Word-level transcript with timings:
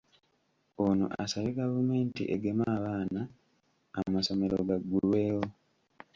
Ono 0.85 1.05
asabye 1.23 1.51
gavumenti 1.61 2.21
egeme 2.35 2.63
abaana, 2.77 3.21
amasomero 3.99 4.55
gaggulwewo. 4.69 5.45